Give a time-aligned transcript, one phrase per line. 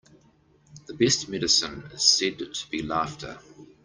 [0.87, 3.37] The best medicine is said to be laughter.